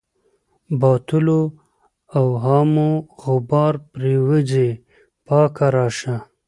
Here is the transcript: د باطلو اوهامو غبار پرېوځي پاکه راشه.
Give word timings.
د 0.03 0.03
باطلو 0.81 1.39
اوهامو 2.19 2.89
غبار 3.23 3.73
پرېوځي 3.91 4.69
پاکه 5.27 5.67
راشه. 5.75 6.15